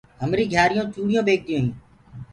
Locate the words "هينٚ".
1.65-1.75